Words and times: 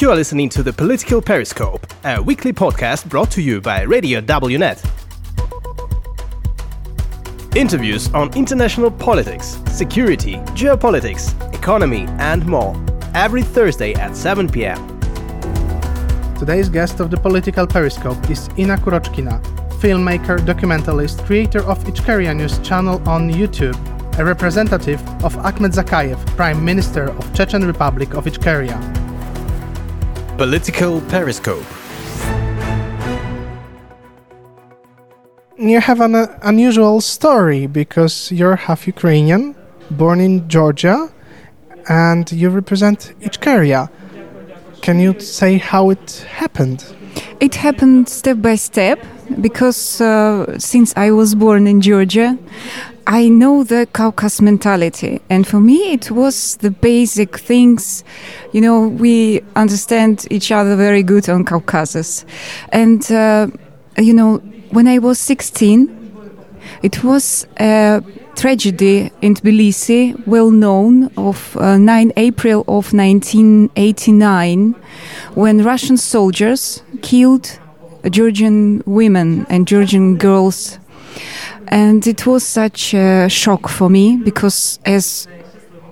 You 0.00 0.10
are 0.10 0.16
listening 0.16 0.48
to 0.48 0.64
the 0.64 0.72
Political 0.72 1.22
Periscope, 1.22 1.86
a 2.02 2.20
weekly 2.20 2.52
podcast 2.52 3.08
brought 3.08 3.30
to 3.30 3.40
you 3.40 3.60
by 3.60 3.82
Radio 3.82 4.20
WNet. 4.20 4.84
Interviews 7.54 8.12
on 8.12 8.36
international 8.36 8.90
politics, 8.90 9.56
security, 9.70 10.34
geopolitics, 10.56 11.30
economy, 11.54 12.06
and 12.18 12.44
more. 12.44 12.74
Every 13.14 13.44
Thursday 13.44 13.94
at 13.94 14.16
7 14.16 14.48
pm. 14.48 14.80
Today's 16.40 16.68
guest 16.68 16.98
of 16.98 17.12
the 17.12 17.16
Political 17.16 17.68
Periscope 17.68 18.28
is 18.28 18.48
Inna 18.56 18.76
Kurochkina, 18.76 19.40
filmmaker, 19.78 20.40
documentalist, 20.40 21.24
creator 21.24 21.62
of 21.66 21.78
Ichkeria 21.84 22.36
News 22.36 22.58
channel 22.66 23.00
on 23.08 23.30
YouTube, 23.30 23.78
a 24.18 24.24
representative 24.24 25.00
of 25.22 25.36
Akhmed 25.36 25.72
Zakayev, 25.72 26.18
Prime 26.34 26.64
Minister 26.64 27.10
of 27.10 27.32
Chechen 27.32 27.64
Republic 27.64 28.14
of 28.14 28.24
Ichkeria. 28.24 29.03
Political 30.36 31.00
Periscope. 31.02 31.64
You 35.56 35.80
have 35.80 36.00
an 36.00 36.16
uh, 36.16 36.38
unusual 36.42 37.00
story 37.00 37.68
because 37.68 38.32
you're 38.32 38.56
half 38.56 38.88
Ukrainian, 38.88 39.54
born 39.92 40.20
in 40.20 40.48
Georgia, 40.48 41.08
and 41.88 42.30
you 42.32 42.50
represent 42.50 43.14
Ichkeria. 43.20 43.88
Can 44.82 44.98
you 44.98 45.20
say 45.20 45.58
how 45.58 45.90
it 45.90 46.26
happened? 46.28 46.84
It 47.38 47.54
happened 47.54 48.08
step 48.08 48.42
by 48.42 48.56
step 48.56 48.98
because 49.40 50.00
uh, 50.00 50.58
since 50.58 50.92
I 50.96 51.12
was 51.12 51.36
born 51.36 51.68
in 51.68 51.80
Georgia, 51.80 52.36
I 53.06 53.28
know 53.28 53.64
the 53.64 53.86
Caucasus 53.92 54.40
mentality, 54.40 55.20
and 55.28 55.46
for 55.46 55.60
me, 55.60 55.92
it 55.92 56.10
was 56.10 56.56
the 56.56 56.70
basic 56.70 57.38
things. 57.38 58.02
You 58.52 58.62
know, 58.62 58.88
we 58.88 59.42
understand 59.56 60.26
each 60.30 60.50
other 60.50 60.74
very 60.74 61.02
good 61.02 61.28
on 61.28 61.44
Caucasus, 61.44 62.24
and 62.70 63.10
uh, 63.12 63.48
you 63.98 64.14
know, 64.14 64.38
when 64.70 64.88
I 64.88 64.98
was 64.98 65.18
16, 65.18 65.90
it 66.82 67.04
was 67.04 67.46
a 67.60 68.02
tragedy 68.36 69.10
in 69.20 69.34
Tbilisi, 69.34 70.26
well 70.26 70.50
known, 70.50 71.10
of 71.16 71.56
uh, 71.58 71.76
9 71.76 72.12
April 72.16 72.62
of 72.62 72.94
1989, 72.94 74.72
when 75.34 75.62
Russian 75.62 75.98
soldiers 75.98 76.82
killed 77.02 77.58
Georgian 78.10 78.82
women 78.86 79.46
and 79.50 79.68
Georgian 79.68 80.16
girls 80.16 80.78
and 81.68 82.06
it 82.06 82.26
was 82.26 82.44
such 82.44 82.94
a 82.94 83.28
shock 83.28 83.68
for 83.68 83.88
me 83.90 84.16
because, 84.16 84.78
as 84.84 85.26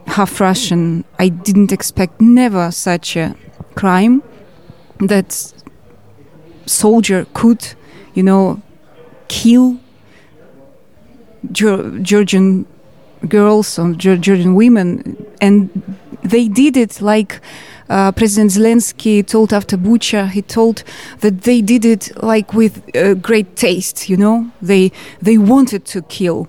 half 0.06 0.40
Russian, 0.40 1.04
I 1.18 1.28
didn't 1.28 1.72
expect 1.72 2.20
never 2.20 2.70
such 2.70 3.16
a 3.16 3.34
crime 3.74 4.22
that 4.98 5.52
soldier 6.66 7.26
could, 7.34 7.74
you 8.14 8.22
know, 8.22 8.60
kill 9.28 9.78
Georgian 11.50 12.66
girls 13.28 13.78
or 13.78 13.92
Georgian 13.94 14.54
women, 14.54 15.26
and 15.40 15.70
they 16.22 16.48
did 16.48 16.76
it 16.76 17.00
like 17.00 17.40
uh, 17.92 18.10
President 18.10 18.50
Zelensky 18.50 19.24
told 19.24 19.52
after 19.52 19.76
Bucha, 19.76 20.30
he 20.30 20.40
told 20.40 20.82
that 21.20 21.42
they 21.42 21.60
did 21.60 21.84
it 21.84 22.10
like 22.22 22.54
with 22.54 22.82
uh, 22.96 23.14
great 23.14 23.54
taste, 23.54 24.08
you 24.08 24.16
know, 24.16 24.50
they 24.62 24.90
they 25.20 25.36
wanted 25.36 25.84
to 25.84 26.02
kill. 26.02 26.48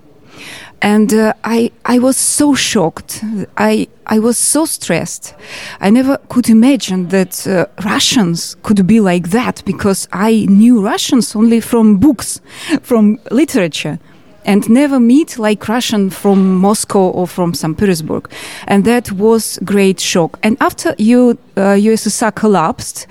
And 0.81 1.13
uh, 1.13 1.33
I, 1.45 1.71
I 1.85 1.99
was 1.99 2.17
so 2.17 2.55
shocked. 2.55 3.23
I, 3.57 3.87
I 4.05 4.19
was 4.19 4.37
so 4.37 4.65
stressed. 4.65 5.33
I 5.79 5.89
never 5.89 6.17
could 6.27 6.49
imagine 6.49 7.07
that 7.07 7.47
uh, 7.47 7.67
Russians 7.85 8.57
could 8.63 8.85
be 8.85 8.99
like 8.99 9.29
that 9.29 9.63
because 9.63 10.09
I 10.11 10.45
knew 10.49 10.81
Russians 10.83 11.37
only 11.37 11.61
from 11.61 11.99
books, 11.99 12.41
from 12.81 13.17
literature 13.31 13.97
and 14.45 14.69
never 14.69 14.99
meet 14.99 15.37
like 15.37 15.67
Russian 15.67 16.09
from 16.09 16.55
Moscow 16.55 17.09
or 17.09 17.27
from 17.27 17.53
St. 17.53 17.77
Petersburg. 17.77 18.29
And 18.67 18.85
that 18.85 19.11
was 19.11 19.59
great 19.63 19.99
shock. 19.99 20.39
And 20.43 20.57
after 20.59 20.95
you, 20.97 21.37
uh, 21.57 21.75
USSR 21.75 22.33
collapsed, 22.35 23.07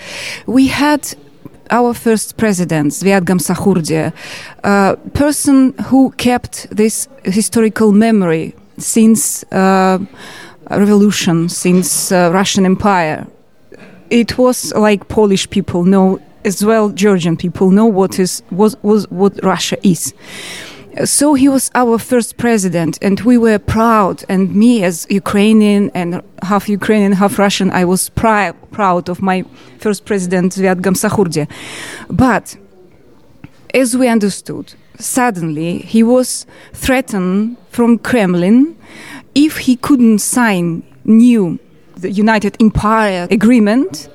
we 0.46 0.68
had 0.68 1.14
our 1.70 1.94
first 1.94 2.36
president, 2.36 2.92
Zviad 2.92 3.22
Gamsakhurdia, 3.22 4.12
a 4.62 4.96
person 5.14 5.72
who 5.84 6.10
kept 6.12 6.68
this 6.70 7.08
historical 7.24 7.92
memory 7.92 8.54
since 8.78 9.44
uh, 9.52 9.98
revolution, 10.70 11.48
since 11.48 12.12
uh, 12.12 12.30
Russian 12.32 12.66
Empire. 12.66 13.26
It 14.10 14.36
was 14.36 14.74
like 14.74 15.08
Polish 15.08 15.48
people 15.48 15.84
know 15.84 16.20
as 16.44 16.64
well, 16.64 16.88
Georgian 16.90 17.36
people 17.36 17.70
know 17.70 17.86
what 17.86 18.18
is 18.18 18.42
was, 18.50 18.76
was 18.82 19.08
what 19.10 19.38
Russia 19.42 19.76
is. 19.86 20.12
So 21.04 21.34
he 21.34 21.48
was 21.48 21.70
our 21.74 21.98
first 21.98 22.36
president, 22.36 22.98
and 23.00 23.18
we 23.20 23.38
were 23.38 23.58
proud. 23.58 24.24
And 24.28 24.54
me, 24.54 24.84
as 24.84 25.06
Ukrainian 25.08 25.90
and 25.94 26.22
half 26.42 26.68
Ukrainian, 26.68 27.12
half 27.12 27.38
Russian, 27.38 27.70
I 27.70 27.84
was 27.84 28.10
pri- 28.10 28.52
proud 28.70 29.08
of 29.08 29.22
my 29.22 29.44
first 29.78 30.04
president, 30.04 30.52
Zviad 30.52 30.80
Gamsakhurdia. 30.82 31.48
But 32.10 32.56
as 33.72 33.96
we 33.96 34.06
understood, 34.08 34.74
suddenly 34.98 35.78
he 35.78 36.02
was 36.02 36.46
threatened 36.74 37.56
from 37.70 37.98
Kremlin 37.98 38.76
if 39.34 39.58
he 39.58 39.76
couldn't 39.76 40.18
sign 40.18 40.82
new 41.04 41.58
the 41.96 42.10
United 42.10 42.56
Empire 42.60 43.26
agreement, 43.30 44.08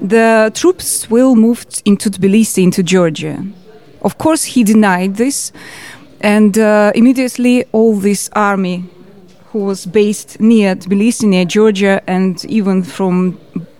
the 0.00 0.52
troops 0.54 1.10
will 1.10 1.34
move 1.34 1.64
into 1.84 2.10
Tbilisi, 2.10 2.62
into 2.62 2.82
Georgia. 2.82 3.44
Of 4.02 4.18
course, 4.18 4.44
he 4.44 4.64
denied 4.64 5.16
this, 5.16 5.52
and 6.20 6.58
uh, 6.58 6.92
immediately, 6.94 7.64
all 7.72 7.96
this 7.96 8.28
army, 8.34 8.84
who 9.52 9.60
was 9.60 9.86
based 9.86 10.40
near 10.40 10.76
Tbilisi, 10.76 11.26
near 11.26 11.44
Georgia, 11.44 12.02
and 12.06 12.44
even 12.44 12.82
from 12.82 13.38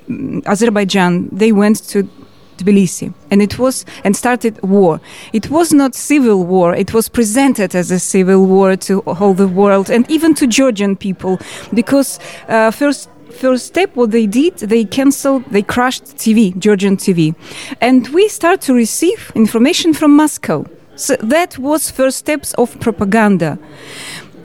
mm, 0.08 0.44
Azerbaijan, 0.46 1.28
they 1.30 1.52
went 1.52 1.84
to 1.88 2.08
Tbilisi, 2.56 3.12
and 3.30 3.40
it 3.40 3.58
was 3.58 3.84
and 4.04 4.16
started 4.16 4.60
war. 4.62 5.00
It 5.32 5.50
was 5.50 5.72
not 5.72 5.94
civil 5.94 6.44
war; 6.44 6.74
it 6.74 6.92
was 6.92 7.08
presented 7.08 7.74
as 7.74 7.90
a 7.90 7.98
civil 7.98 8.46
war 8.46 8.76
to 8.76 9.00
all 9.00 9.34
the 9.34 9.48
world 9.48 9.90
and 9.90 10.10
even 10.10 10.34
to 10.34 10.46
Georgian 10.46 10.96
people, 10.96 11.38
because 11.74 12.18
uh, 12.48 12.70
first 12.70 13.08
first 13.30 13.66
step 13.66 13.94
what 13.94 14.10
they 14.10 14.26
did 14.26 14.58
they 14.58 14.84
canceled 14.84 15.44
they 15.50 15.62
crushed 15.62 16.04
tv 16.16 16.58
georgian 16.58 16.96
tv 16.96 17.32
and 17.80 18.08
we 18.08 18.28
start 18.28 18.60
to 18.60 18.74
receive 18.74 19.30
information 19.36 19.94
from 19.94 20.14
moscow 20.16 20.66
so 21.00 21.16
that 21.16 21.58
was 21.58 21.90
first 21.90 22.18
steps 22.18 22.54
of 22.54 22.78
propaganda. 22.80 23.58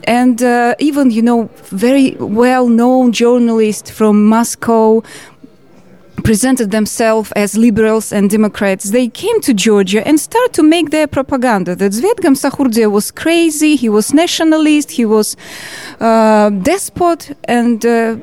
And 0.04 0.42
uh, 0.42 0.74
even 0.78 1.10
you 1.10 1.22
know 1.22 1.50
very 1.64 2.16
well 2.18 2.68
known 2.68 3.12
journalists 3.12 3.90
from 3.90 4.24
moscow 4.26 5.02
presented 6.22 6.70
themselves 6.70 7.32
as 7.32 7.56
liberals 7.56 8.12
and 8.12 8.30
democrats. 8.30 8.90
They 8.90 9.08
came 9.08 9.40
to 9.42 9.52
georgia 9.52 10.06
and 10.06 10.18
started 10.18 10.52
to 10.54 10.62
make 10.62 10.90
their 10.90 11.06
propaganda. 11.06 11.74
That 11.74 11.92
Zviad 11.92 12.20
Gamsakhurdia 12.24 12.90
was 12.90 13.10
crazy 13.10 13.76
he 13.76 13.88
was 13.88 14.14
nationalist 14.14 14.92
he 14.92 15.04
was 15.04 15.36
uh, 16.00 16.50
despot 16.50 17.36
and 17.44 17.84
uh, 17.84 18.16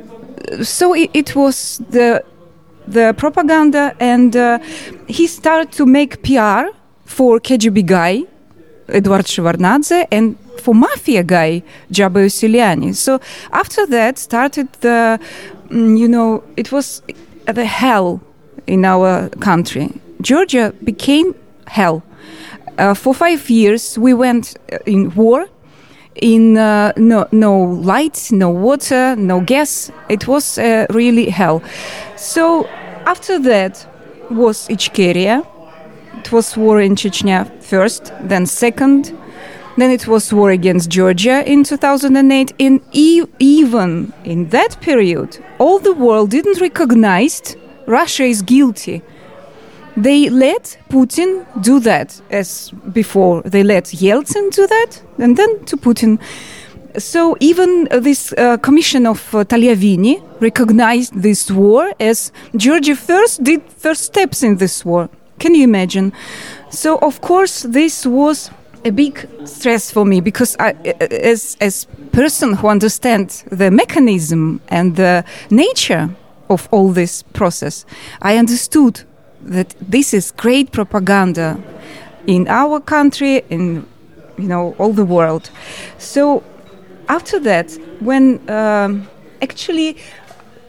so 0.64 0.94
it, 0.94 1.10
it, 1.14 1.36
was 1.36 1.82
the 1.90 2.24
the 2.88 3.14
propaganda 3.18 3.96
and 4.00 4.36
uh, 4.36 4.60
he 5.08 5.28
started 5.28 5.72
to 5.74 5.86
make 5.86 6.22
pr 6.24 6.68
for 7.14 7.40
KGB 7.40 7.86
guy, 7.86 8.24
Eduard 8.90 9.26
Shevardnadze, 9.26 10.08
and 10.12 10.36
for 10.60 10.74
mafia 10.74 11.24
guy, 11.24 11.62
Jaba 11.92 12.26
Ioseliani. 12.26 12.96
So 12.96 13.20
after 13.52 13.86
that 13.88 14.18
started 14.18 14.68
the, 14.82 15.20
mm, 15.70 15.98
you 15.98 16.08
know, 16.08 16.44
it 16.58 16.72
was 16.72 17.04
the 17.46 17.66
hell 17.66 18.20
in 18.66 18.84
our 18.84 19.30
country. 19.40 19.90
Georgia 20.22 20.74
became 20.84 21.36
hell. 21.68 22.02
Uh, 22.80 22.96
for 22.96 23.14
five 23.14 23.48
years, 23.50 23.98
we 24.00 24.14
went 24.14 24.58
uh, 24.72 24.78
in 24.88 25.14
war. 25.16 25.48
In 26.16 26.58
uh, 26.58 26.94
no 26.96 27.28
no 27.32 27.64
light, 27.64 28.30
no 28.32 28.50
water, 28.52 29.16
no 29.16 29.42
gas. 29.42 29.92
It 30.10 30.28
was 30.28 30.60
uh, 30.60 30.86
really 30.92 31.30
hell. 31.30 31.64
So 32.18 32.68
after 33.06 33.40
that 33.40 33.88
was 34.30 34.68
Ichkeria, 34.68 35.44
it 36.24 36.32
was 36.32 36.56
war 36.56 36.80
in 36.80 36.96
Chechnya 36.96 37.46
first, 37.62 38.14
then 38.22 38.46
second, 38.46 39.12
then 39.78 39.92
it 39.92 40.08
was 40.08 40.32
war 40.32 40.52
against 40.52 40.90
Georgia 40.90 41.44
in 41.46 41.64
2008. 41.64 42.54
In 42.60 42.82
e 42.94 43.24
even 43.40 44.14
in 44.24 44.50
that 44.50 44.80
period, 44.80 45.44
all 45.60 45.80
the 45.80 45.94
world 45.94 46.30
didn't 46.30 46.62
recognize 46.62 47.58
Russia 47.88 48.24
is 48.24 48.42
guilty. 48.42 49.02
They 49.98 50.30
let 50.30 50.78
Putin 50.90 51.46
do 51.62 51.80
that 51.82 52.22
as 52.30 52.72
before. 52.94 53.42
They 53.42 53.64
let 53.64 53.86
Yeltsin 53.86 54.50
do 54.52 54.66
that, 54.68 55.02
and 55.20 55.36
then 55.36 55.66
to 55.66 55.78
Putin. 55.78 56.20
so 56.98 57.36
even 57.40 57.88
uh, 57.90 58.00
this 58.00 58.34
uh, 58.38 58.58
commission 58.58 59.06
of 59.08 59.20
uh, 59.34 59.44
Tagliavini 59.44 60.22
recognized 60.40 61.12
this 61.16 61.50
war 61.52 61.92
as 62.00 62.32
Georgia 62.56 62.96
first 62.96 63.44
did 63.44 63.62
first 63.78 64.04
steps 64.04 64.44
in 64.44 64.58
this 64.58 64.86
war. 64.86 65.10
Can 65.44 65.56
you 65.56 65.66
imagine? 65.66 66.14
So 66.70 66.98
of 67.00 67.20
course 67.20 67.64
this 67.64 68.06
was 68.06 68.50
a 68.86 68.92
big 68.92 69.28
stress 69.44 69.92
for 69.92 70.06
me 70.06 70.22
because 70.22 70.56
I, 70.58 70.72
as 71.12 71.58
as 71.60 71.86
person 72.14 72.54
who 72.54 72.70
understands 72.70 73.44
the 73.52 73.70
mechanism 73.70 74.62
and 74.70 74.96
the 74.96 75.26
nature 75.50 76.10
of 76.48 76.70
all 76.72 76.94
this 76.94 77.24
process, 77.34 77.86
I 78.22 78.38
understood 78.38 79.04
that 79.42 79.76
this 79.82 80.14
is 80.14 80.32
great 80.32 80.72
propaganda 80.72 81.58
in 82.26 82.48
our 82.48 82.80
country, 82.80 83.44
in 83.50 83.86
you 84.38 84.48
know 84.48 84.76
all 84.80 84.94
the 84.94 85.06
world. 85.06 85.50
So 85.98 86.42
after 87.10 87.38
that, 87.42 87.78
when 88.00 88.40
um, 88.50 89.10
actually 89.42 89.98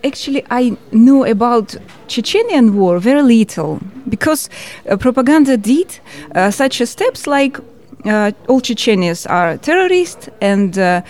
actually 0.05 0.45
I 0.51 0.77
knew 0.93 1.25
about 1.25 1.77
Chechenian 2.09 2.75
war 2.75 2.99
very 2.99 3.23
little 3.23 3.81
because 4.09 4.51
uh, 4.89 4.97
propaganda 4.97 5.57
did 5.57 5.99
uh, 6.35 6.51
such 6.51 6.83
steps 6.83 7.27
like 7.27 7.59
uh, 8.05 8.33
all 8.49 8.61
Chechenians 8.61 9.29
are 9.29 9.57
terrorists 9.57 10.29
and 10.41 10.79
uh, 10.79 11.03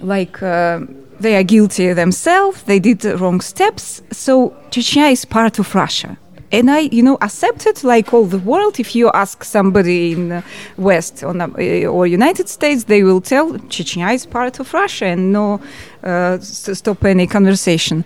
like 0.00 0.42
uh, 0.42 0.80
they 1.20 1.36
are 1.36 1.44
guilty 1.44 1.92
themselves. 1.92 2.62
They 2.64 2.80
did 2.80 3.04
wrong 3.04 3.40
steps. 3.40 4.02
So 4.10 4.50
Chechnya 4.70 5.12
is 5.12 5.24
part 5.24 5.58
of 5.58 5.74
Russia 5.74 6.18
and 6.58 6.70
I, 6.70 6.80
you 6.80 7.02
know, 7.02 7.18
accepted 7.20 7.84
like 7.84 8.14
all 8.14 8.26
the 8.26 8.38
world. 8.38 8.78
If 8.78 8.94
you 8.94 9.10
ask 9.12 9.44
somebody 9.44 10.12
in 10.12 10.42
West 10.76 11.22
or, 11.22 11.34
uh, 11.36 11.86
or 11.86 12.06
United 12.06 12.48
States, 12.48 12.84
they 12.84 13.02
will 13.02 13.20
tell 13.20 13.52
Chechnya 13.68 14.14
is 14.14 14.26
part 14.26 14.60
of 14.60 14.72
Russia 14.72 15.06
and 15.06 15.32
no 15.32 15.60
uh, 16.02 16.38
stop 16.38 17.04
any 17.04 17.26
conversation. 17.26 18.04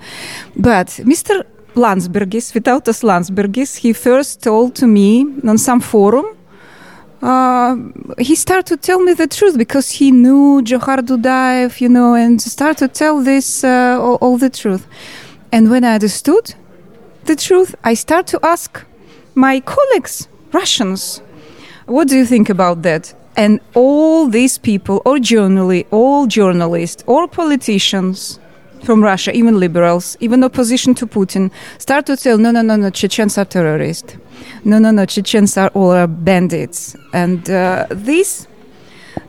But 0.56 0.88
Mr. 1.12 1.44
Landsbergis, 1.74 2.52
Vytautas 2.52 3.02
Landsbergis, 3.02 3.76
he 3.76 3.92
first 3.92 4.42
told 4.42 4.74
to 4.76 4.86
me 4.86 5.26
on 5.46 5.58
some 5.58 5.80
forum 5.80 6.26
uh, 7.22 7.76
he 8.18 8.34
started 8.36 8.66
to 8.66 8.76
tell 8.76 9.00
me 9.00 9.12
the 9.12 9.26
truth 9.26 9.58
because 9.58 9.90
he 9.90 10.12
knew 10.12 10.62
Johar 10.62 10.98
Dudaev, 10.98 11.80
you 11.80 11.88
know, 11.88 12.14
and 12.14 12.40
started 12.40 12.78
to 12.78 12.88
tell 12.88 13.20
this 13.22 13.64
uh, 13.64 13.98
all, 14.00 14.16
all, 14.16 14.38
the 14.38 14.50
truth. 14.50 14.86
And 15.50 15.68
when 15.70 15.82
I 15.82 15.94
understood, 15.94 16.54
the 17.28 17.36
truth, 17.36 17.76
I 17.84 17.94
start 17.94 18.26
to 18.28 18.40
ask 18.42 18.84
my 19.34 19.60
colleagues, 19.60 20.26
Russians, 20.52 21.22
what 21.86 22.08
do 22.08 22.16
you 22.16 22.26
think 22.26 22.48
about 22.50 22.82
that? 22.82 23.14
And 23.36 23.60
all 23.74 24.26
these 24.26 24.58
people, 24.58 25.00
or 25.04 25.20
journalists, 25.20 25.88
all 25.92 26.26
journalists, 26.26 27.04
or 27.06 27.28
politicians 27.28 28.40
from 28.82 29.02
Russia, 29.04 29.30
even 29.32 29.60
liberals, 29.60 30.16
even 30.20 30.42
opposition 30.42 30.94
to 30.94 31.06
Putin, 31.06 31.52
start 31.78 32.06
to 32.06 32.16
tell, 32.16 32.38
no, 32.38 32.50
no, 32.50 32.62
no, 32.62 32.76
no, 32.76 32.90
Chechens 32.90 33.38
are 33.38 33.44
terrorists. 33.44 34.16
No, 34.64 34.78
no, 34.78 34.90
no, 34.90 35.04
Chechens 35.04 35.56
are 35.56 35.68
all 35.74 36.06
bandits. 36.06 36.96
And 37.12 37.48
uh, 37.50 37.86
this 37.90 38.48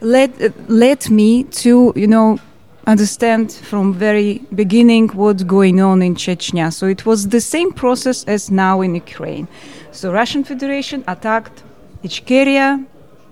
led, 0.02 0.54
led 0.70 1.10
me 1.10 1.44
to, 1.44 1.94
you 1.96 2.08
know, 2.08 2.40
understand 2.88 3.52
from 3.52 3.94
very 3.94 4.42
beginning 4.54 5.10
what's 5.10 5.44
going 5.44 5.80
on 5.82 6.02
in 6.02 6.16
Chechnya. 6.16 6.74
So 6.74 6.88
it 6.88 7.06
was 7.06 7.30
the 7.30 7.42
same 7.42 7.72
process 7.72 8.24
as 8.26 8.50
now 8.50 8.82
in 8.82 8.96
Ukraine. 8.96 9.48
So 9.92 10.12
Russian 10.12 10.44
Federation 10.44 11.04
attacked 11.08 11.64
Ichkeria. 12.04 12.86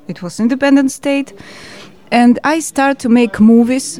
It 0.07 0.21
was 0.21 0.39
independent 0.39 0.91
state. 0.91 1.33
And 2.11 2.39
I 2.43 2.59
started 2.59 2.99
to 2.99 3.09
make 3.09 3.39
movies. 3.39 3.99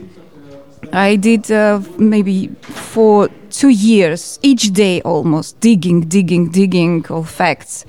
I 0.94 1.16
did 1.16 1.52
uh, 1.52 1.82
maybe 1.98 2.48
for 2.62 3.30
two 3.50 3.70
years, 3.70 4.40
each 4.42 4.72
day 4.72 5.02
almost, 5.02 5.60
digging, 5.60 6.02
digging, 6.02 6.50
digging 6.50 7.06
all 7.10 7.24
facts 7.24 7.86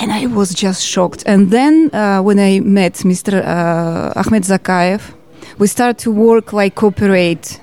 and 0.00 0.10
I 0.10 0.26
was 0.26 0.54
just 0.54 0.82
shocked. 0.82 1.22
And 1.26 1.50
then 1.50 1.94
uh, 1.94 2.22
when 2.22 2.38
I 2.38 2.60
met 2.60 2.94
Mr. 3.04 3.44
Uh, 3.44 4.20
Akhmed 4.20 4.44
Zakayev, 4.44 5.12
we 5.60 5.66
start 5.66 5.98
to 5.98 6.10
work 6.10 6.54
like 6.54 6.74
cooperate. 6.74 7.60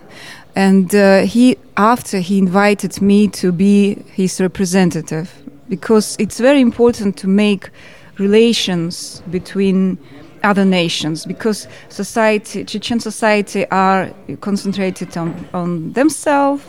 And 0.55 0.93
uh, 0.93 1.23
he 1.23 1.57
after 1.75 2.19
he 2.19 2.37
invited 2.37 3.01
me 3.01 3.27
to 3.27 3.51
be 3.51 3.95
his 4.13 4.39
representative 4.39 5.33
because 5.67 6.15
it's 6.19 6.39
very 6.39 6.61
important 6.61 7.17
to 7.17 7.27
make 7.27 7.69
relations 8.17 9.21
between 9.31 9.97
other 10.43 10.65
nations 10.65 11.25
because 11.25 11.67
society 11.89 12.63
chechen 12.63 12.99
society 12.99 13.65
are 13.69 14.11
concentrated 14.41 15.17
on, 15.17 15.47
on 15.53 15.93
themselves 15.93 16.63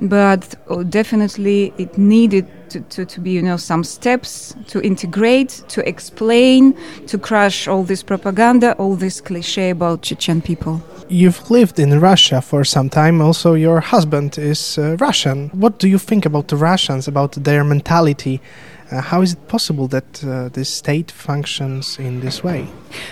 but 0.00 0.54
oh, 0.68 0.82
definitely 0.82 1.72
it 1.78 1.96
needed 1.98 2.46
to, 2.70 2.80
to, 2.80 3.04
to, 3.04 3.20
be 3.20 3.30
you 3.30 3.42
know 3.42 3.56
some 3.56 3.84
steps 3.84 4.54
to 4.68 4.80
integrate 4.82 5.62
to 5.68 5.86
explain 5.88 6.74
to 7.06 7.18
crush 7.18 7.68
all 7.68 7.84
this 7.84 8.02
propaganda 8.02 8.72
all 8.78 8.96
this 8.96 9.20
cliche 9.20 9.70
about 9.70 10.02
chechen 10.02 10.42
people. 10.42 10.82
You've 11.08 11.50
lived 11.50 11.78
in 11.78 12.00
russia 12.00 12.40
for 12.40 12.64
some 12.64 12.88
time. 12.88 13.20
Also 13.20 13.54
your 13.54 13.80
husband 13.80 14.38
is 14.38 14.78
uh, 14.78 14.96
russian. 14.98 15.50
What 15.50 15.78
do 15.78 15.88
you 15.88 15.98
think 15.98 16.26
about 16.26 16.48
the 16.48 16.56
russians 16.56 17.06
about 17.08 17.32
their 17.32 17.62
mentality 17.64 18.40
uh, 18.90 19.00
how 19.00 19.22
is 19.22 19.32
it 19.32 19.48
possible 19.48 19.88
that 19.88 20.24
uh, 20.24 20.48
this 20.50 20.68
state 20.68 21.10
functions 21.10 21.98
in 21.98 22.20
this 22.20 22.44
way? 22.44 22.66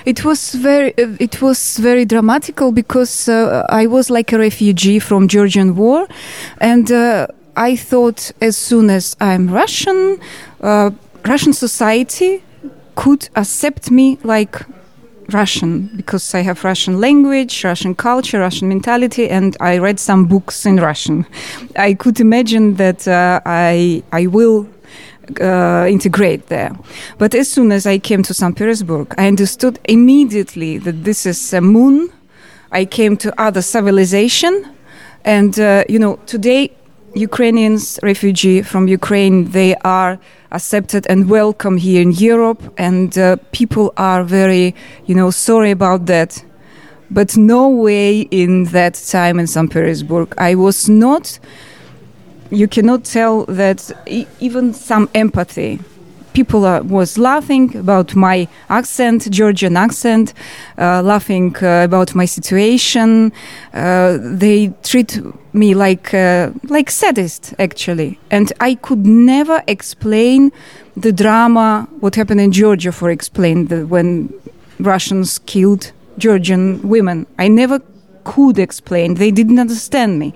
It 0.04 0.24
was 0.24 0.54
very, 0.54 0.96
uh, 0.98 1.16
it 1.19 1.40
was 1.40 1.78
very 1.78 2.04
dramatical 2.04 2.72
because 2.72 3.28
uh, 3.28 3.66
I 3.69 3.86
was 3.86 4.10
like 4.10 4.32
a 4.32 4.38
refugee 4.38 4.98
from 4.98 5.28
Georgian 5.28 5.74
war, 5.74 6.06
and 6.58 6.90
uh, 6.90 7.26
I 7.56 7.76
thought 7.76 8.32
as 8.40 8.56
soon 8.56 8.90
as 8.90 9.16
I'm 9.20 9.48
Russian, 9.48 10.19
uh, 10.60 10.90
Russian 11.24 11.52
society 11.52 12.42
could 12.94 13.28
accept 13.36 13.90
me 13.90 14.19
like 14.22 14.60
Russian 15.32 15.90
because 15.96 16.34
I 16.34 16.40
have 16.40 16.62
Russian 16.64 17.00
language, 17.00 17.64
Russian 17.64 17.94
culture, 17.94 18.40
Russian 18.40 18.69
mentality, 18.69 19.30
and 19.30 19.56
I 19.60 19.78
read 19.78 19.98
some 19.98 20.26
books 20.26 20.66
in 20.66 20.76
Russian. 20.76 21.24
I 21.76 21.94
could 21.94 22.20
imagine 22.20 22.74
that 22.74 23.08
I 23.08 24.02
I 24.12 24.26
will 24.26 24.66
uh, 25.40 25.86
integrate 25.88 26.46
there. 26.48 26.76
But 27.19 27.34
as 27.34 27.50
soon 27.50 27.72
as 27.72 27.86
I 27.86 27.98
came 27.98 28.22
to 28.24 28.34
St. 28.34 28.56
Petersburg, 28.56 29.14
I 29.19 29.26
understood 29.26 29.78
immediately 29.84 30.78
that 30.78 31.04
this 31.04 31.26
is 31.26 31.52
a 31.52 31.60
moon. 31.60 32.10
I 32.70 32.84
came 32.84 33.16
to 33.19 33.40
other 33.40 33.62
civilization, 33.62 34.66
and 35.24 35.58
uh, 35.58 35.84
you 35.88 35.98
know 35.98 36.16
today 36.26 36.72
Ukrainians, 37.14 37.98
refugee 38.02 38.62
from 38.62 38.88
Ukraine, 38.88 39.50
they 39.50 39.74
are 39.84 40.19
accepted 40.50 41.06
and 41.08 41.29
welcome 41.29 41.76
here 41.76 42.00
in 42.00 42.12
Europe, 42.12 42.62
and 42.79 43.17
uh, 43.19 43.36
people 43.52 43.93
are 43.96 44.24
very, 44.24 44.74
you 45.05 45.14
know, 45.14 45.31
sorry 45.31 45.70
about 45.70 46.06
that. 46.06 46.43
But 47.10 47.36
no 47.36 47.69
way 47.69 48.20
in 48.20 48.64
that 48.67 48.94
time 48.94 49.38
in 49.38 49.46
St. 49.46 49.70
Petersburg. 49.70 50.32
I 50.38 50.55
was 50.55 50.88
not 50.88 51.38
you 52.53 52.69
cannot 52.69 53.05
tell 53.05 53.44
that 53.47 53.91
e- 54.06 54.27
even 54.41 54.75
some 54.75 55.09
empathy 55.15 55.81
people 56.32 56.63
was 56.85 57.19
laughing 57.19 57.77
about 57.77 58.15
my 58.15 58.49
accent, 58.71 59.31
Georgian 59.31 59.77
accent, 59.77 60.32
uh, 60.79 61.03
laughing 61.03 61.55
uh, 61.63 61.82
about 61.85 62.15
my 62.15 62.25
situation. 62.25 63.32
Uh, 63.75 64.19
they 64.21 64.73
treat 64.82 65.21
me 65.53 65.75
like 65.75 66.15
uh, 66.15 66.51
like 66.69 66.91
sadist 66.91 67.55
actually, 67.59 68.19
and 68.31 68.53
I 68.61 68.75
could 68.77 69.06
never 69.06 69.63
explain 69.67 70.53
the 70.97 71.13
drama 71.13 71.89
what 72.01 72.15
happened 72.15 72.41
in 72.41 72.53
Georgia. 72.53 72.93
For 72.93 73.11
explain 73.11 73.67
the, 73.67 73.87
when 73.87 74.32
Russians 74.81 75.39
killed 75.41 75.93
Georgian 76.19 76.81
women, 76.89 77.27
I 77.39 77.49
never 77.49 77.81
could 78.25 78.59
explain. 78.59 79.15
They 79.15 79.31
didn't 79.31 79.59
understand 79.59 80.19
me. 80.19 80.32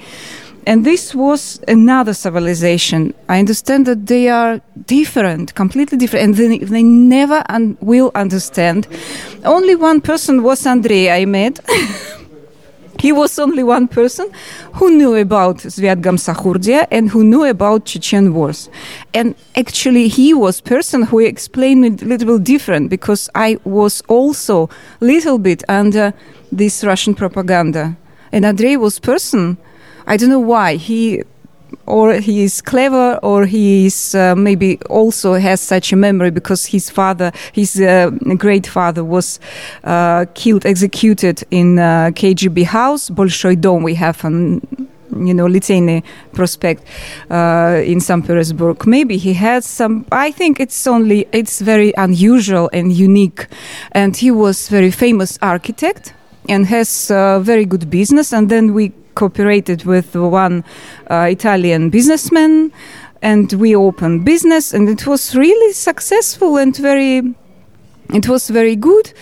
And 0.67 0.85
this 0.85 1.15
was 1.15 1.61
another 1.69 2.13
civilization. 2.13 3.15
I 3.29 3.39
understand 3.39 3.87
that 3.87 4.07
they 4.07 4.29
are 4.29 4.61
different, 4.87 5.55
completely 5.55 5.97
different, 5.97 6.25
and 6.25 6.35
they, 6.35 6.59
they 6.59 6.83
never 6.83 7.45
un- 7.49 7.79
will 7.81 8.11
understand. 8.17 8.89
Only 9.45 9.77
one 9.77 10.01
person 10.01 10.43
was 10.43 10.67
Andrei 10.67 11.09
I 11.09 11.25
met. 11.25 11.61
he 12.99 13.13
was 13.13 13.39
only 13.39 13.63
one 13.63 13.87
person 13.87 14.29
who 14.73 14.91
knew 14.91 15.15
about 15.15 15.59
Zviad 15.59 16.03
Gamsakhurdia 16.03 16.89
and 16.91 17.11
who 17.11 17.23
knew 17.23 17.45
about 17.45 17.85
Chechen 17.85 18.35
wars. 18.35 18.69
And 19.15 19.37
actually, 19.55 20.09
he 20.09 20.35
was 20.35 20.61
person 20.61 21.05
who 21.05 21.21
explained 21.21 21.85
it 21.85 22.03
a 22.03 22.07
little 22.07 22.39
bit 22.39 22.45
different 22.45 22.91
because 22.91 23.31
I 23.37 23.59
was 23.63 24.03
also 24.09 24.69
little 24.99 25.39
bit 25.39 25.63
under 25.69 26.13
this 26.51 26.83
Russian 26.83 27.15
propaganda. 27.15 27.97
And 28.33 28.45
Andrei 28.45 28.75
was 28.75 28.99
person 28.99 29.59
I 30.07 30.17
don't 30.17 30.29
know 30.31 30.41
why. 30.41 30.77
He 30.77 31.23
or 31.87 32.15
he 32.15 32.45
is 32.45 32.61
clever 32.61 33.19
or 33.23 33.47
he 33.47 33.87
is 33.87 34.15
uh, 34.15 34.35
maybe 34.37 34.79
also 34.89 35.35
has 35.35 35.61
such 35.61 35.93
a 35.93 35.97
memory 35.97 36.31
because 36.31 36.67
his 36.67 36.91
father 36.91 37.33
his 37.53 37.81
uh, 37.81 38.11
great 38.37 38.67
father 38.67 39.05
was 39.05 39.41
uh, 39.85 40.27
killed 40.35 40.67
executed 40.67 41.43
in 41.51 41.79
uh, 41.79 42.11
KGB 42.15 42.65
house 42.65 43.11
Bolshoy 43.11 43.61
Dom. 43.61 43.83
We 43.83 43.95
have 43.95 44.25
on 44.25 44.61
you 45.17 45.35
know 45.35 45.47
Liteyny 45.47 46.03
Prospect 46.33 46.83
uh, 47.31 47.81
in 47.85 48.01
St 48.01 48.27
Petersburg. 48.27 48.87
Maybe 48.87 49.17
he 49.17 49.35
has 49.35 49.65
some 49.67 50.05
I 50.13 50.31
think 50.31 50.61
it's 50.61 50.87
only 50.87 51.27
it's 51.33 51.61
very 51.61 51.93
unusual 51.97 52.71
and 52.73 52.93
unique. 52.93 53.47
And 53.93 54.17
he 54.17 54.31
was 54.31 54.69
very 54.69 54.91
famous 54.91 55.39
architect 55.43 56.15
and 56.49 56.67
has 56.67 57.11
uh, 57.11 57.41
very 57.41 57.65
good 57.65 57.91
business. 57.91 58.33
And 58.33 58.49
then 58.49 58.73
we 58.75 58.93
cooperated 59.17 59.85
with 59.85 60.15
one 60.15 60.63
uh, 61.11 61.27
Italian 61.29 61.91
businessman, 61.91 62.71
and 63.23 63.53
we 63.55 63.75
opened 63.75 64.25
business, 64.25 64.73
and 64.73 64.89
it 64.89 65.07
was 65.07 65.35
really 65.35 65.73
successful 65.73 66.57
and 66.57 66.77
very. 66.77 67.35
It 68.15 68.29
was 68.29 68.49
very 68.51 68.77
good, 68.77 69.13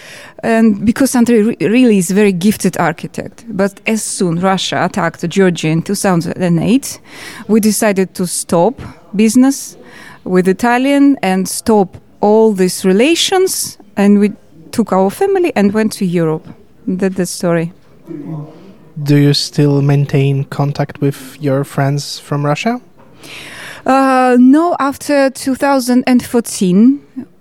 and 0.43 0.85
because 0.85 1.17
Andrei 1.17 1.41
re- 1.41 1.57
really 1.61 1.97
is 1.97 2.11
a 2.11 2.15
very 2.15 2.33
gifted 2.33 2.77
architect. 2.77 3.47
But 3.49 3.81
as 3.87 4.03
soon 4.03 4.41
Russia 4.41 4.85
attacked 4.85 5.27
Georgia 5.31 5.69
in 5.69 5.81
2008, 5.81 7.01
we 7.49 7.61
decided 7.61 8.15
to 8.15 8.27
stop 8.27 8.79
business 9.17 9.79
with 10.25 10.49
Italian 10.49 11.17
and 11.23 11.49
stop 11.49 11.97
all 12.21 12.53
these 12.53 12.85
relations, 12.85 13.79
and 13.97 14.19
we 14.19 14.33
took 14.71 14.93
our 14.93 15.11
family 15.11 15.51
and 15.57 15.73
went 15.73 15.93
to 15.93 16.05
Europe. 16.05 16.47
That's 16.87 17.17
the 17.17 17.25
story 17.25 17.73
do 19.03 19.17
you 19.17 19.35
still 19.35 19.83
maintain 19.83 20.45
contact 20.45 21.01
with 21.01 21.37
your 21.41 21.65
friends 21.65 22.19
from 22.19 22.45
Russia? 22.45 22.81
Uh, 23.87 24.37
no, 24.41 24.77
after 24.79 25.31
2014, 25.31 27.01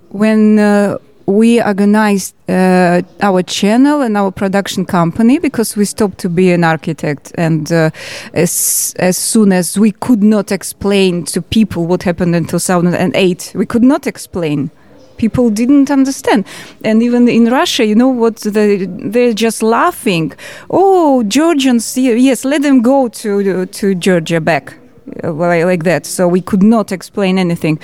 when 0.09 0.59
uh, 0.59 0.97
we 1.25 1.61
organized 1.61 2.35
uh, 2.49 3.01
our 3.21 3.41
channel 3.43 4.01
and 4.01 4.17
our 4.17 4.31
production 4.31 4.85
company 4.85 5.39
because 5.39 5.77
we 5.77 5.85
stopped 5.85 6.17
to 6.17 6.29
be 6.29 6.51
an 6.51 6.63
architect 6.63 7.31
and 7.35 7.71
uh, 7.71 7.89
as 8.33 8.93
as 8.99 9.17
soon 9.17 9.53
as 9.53 9.79
we 9.79 9.91
could 9.91 10.21
not 10.21 10.51
explain 10.51 11.23
to 11.23 11.41
people 11.41 11.87
what 11.87 12.03
happened 12.03 12.35
in 12.35 12.45
2008 12.45 13.53
we 13.55 13.65
could 13.65 13.83
not 13.83 14.05
explain 14.05 14.69
people 15.17 15.49
didn't 15.49 15.89
understand. 15.91 16.45
And 16.83 17.01
even 17.03 17.27
in 17.27 17.45
Russia, 17.45 17.85
you 17.85 17.95
know 17.95 18.09
what? 18.09 18.37
They, 18.37 18.85
they're 18.85 19.33
just 19.33 19.63
laughing. 19.63 20.33
Oh, 20.69 21.23
Georgians, 21.23 21.97
yes, 21.97 22.45
let 22.45 22.61
them 22.61 22.81
go 22.81 23.07
to, 23.07 23.65
to 23.65 23.95
Georgia 23.95 24.41
back. 24.41 24.75
Uh, 25.21 25.33
like 25.33 25.83
that. 25.83 26.05
So 26.05 26.29
we 26.29 26.39
could 26.39 26.63
not 26.63 26.91
explain 26.93 27.37
anything. 27.37 27.77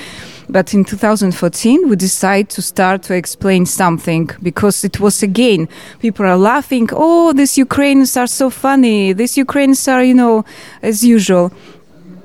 But 0.48 0.74
in 0.74 0.86
2014, 0.86 1.90
we 1.90 1.96
decided 1.98 2.50
to 2.52 2.62
start 2.62 3.04
to 3.04 3.14
explain 3.14 3.66
something 3.66 4.30
because 4.42 4.84
it 4.84 5.00
was 5.00 5.22
again, 5.22 5.68
people 6.00 6.26
are 6.26 6.38
laughing. 6.38 6.90
Oh, 6.94 7.34
these 7.34 7.58
Ukrainians 7.58 8.16
are 8.16 8.26
so 8.26 8.50
funny. 8.50 9.14
These 9.14 9.38
Ukrainians 9.38 9.86
are, 9.88 10.04
you 10.04 10.14
know, 10.14 10.46
as 10.82 11.04
usual 11.04 11.52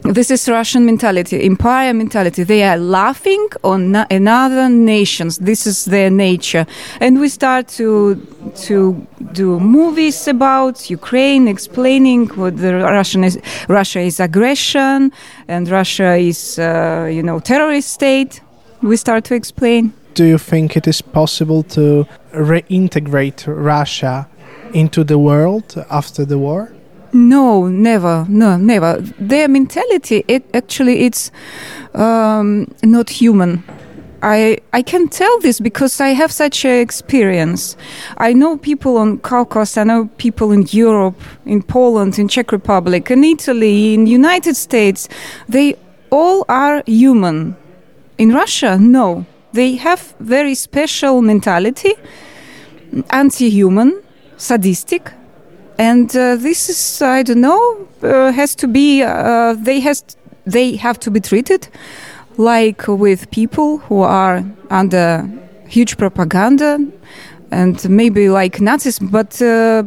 this 0.04 0.30
is 0.30 0.46
Russian 0.48 0.84
mentality, 0.84 1.42
empire 1.44 1.94
mentality. 1.94 2.42
They 2.42 2.62
are 2.62 2.76
laughing 2.76 3.48
on 3.62 3.96
another 4.10 4.68
nations. 4.68 5.38
This 5.38 5.66
is 5.66 5.86
their 5.86 6.10
nature, 6.10 6.66
and 7.00 7.20
we 7.20 7.28
start 7.30 7.68
to 7.78 8.16
to 8.66 9.06
do 9.32 9.58
movies 9.58 10.28
about 10.28 10.90
Ukraine, 10.90 11.48
explaining 11.48 12.28
what 12.36 12.58
the 12.58 12.74
Russian 12.74 13.24
is. 13.24 13.40
Russia 13.68 14.00
is 14.00 14.20
aggression, 14.20 15.10
and 15.48 15.68
Russia 15.70 16.16
is 16.16 16.58
uh, 16.58 17.08
you 17.10 17.22
know 17.22 17.40
terrorist 17.40 17.88
state. 17.88 18.42
We 18.82 18.98
start 18.98 19.24
to 19.24 19.34
explain. 19.34 19.94
Do 20.12 20.24
you 20.24 20.38
think 20.38 20.76
it 20.76 20.86
is 20.86 21.00
possible 21.00 21.62
to 21.76 22.06
reintegrate 22.34 23.44
Russia 23.46 24.28
into 24.74 25.02
the 25.02 25.18
world 25.18 25.82
after 25.90 26.26
the 26.26 26.38
war? 26.38 26.72
No, 27.14 27.68
never, 27.68 28.26
no, 28.28 28.56
never. 28.56 29.00
Their 29.20 29.46
mentality, 29.46 30.24
it 30.26 30.44
actually, 30.52 31.06
it's 31.06 31.30
um, 31.94 32.66
not 32.82 33.08
human. 33.08 33.62
I 34.20 34.58
I 34.72 34.82
can 34.82 35.06
tell 35.08 35.38
this 35.40 35.60
because 35.60 36.00
I 36.00 36.08
have 36.08 36.32
such 36.32 36.64
an 36.64 36.80
experience. 36.80 37.76
I 38.18 38.32
know 38.32 38.56
people 38.56 38.96
on 38.96 39.18
Caucasus, 39.18 39.76
I 39.76 39.84
know 39.84 40.08
people 40.16 40.50
in 40.50 40.66
Europe, 40.70 41.20
in 41.46 41.62
Poland, 41.62 42.18
in 42.18 42.26
Czech 42.26 42.50
Republic, 42.50 43.10
in 43.10 43.22
Italy, 43.22 43.94
in 43.94 44.08
United 44.08 44.56
States. 44.56 45.08
They 45.48 45.76
all 46.10 46.44
are 46.48 46.82
human. 46.86 47.54
In 48.18 48.32
Russia, 48.32 48.76
no. 48.76 49.24
They 49.52 49.76
have 49.76 50.14
very 50.18 50.54
special 50.56 51.22
mentality, 51.22 51.94
anti-human, 53.10 54.02
sadistic, 54.36 55.12
and 55.78 56.14
uh, 56.16 56.36
this 56.36 56.68
is 56.68 57.02
I 57.02 57.22
don't 57.22 57.40
know 57.40 57.88
uh, 58.02 58.32
has 58.32 58.54
to 58.56 58.68
be 58.68 59.02
uh, 59.02 59.54
they 59.54 59.80
has 59.80 60.04
they 60.46 60.76
have 60.76 60.98
to 61.00 61.10
be 61.10 61.20
treated 61.20 61.68
like 62.36 62.86
with 62.88 63.30
people 63.30 63.78
who 63.78 64.02
are 64.02 64.44
under 64.70 65.28
huge 65.68 65.96
propaganda 65.96 66.78
and 67.50 67.88
maybe 67.88 68.28
like 68.28 68.60
Nazis, 68.60 68.98
but 68.98 69.40
uh, 69.40 69.84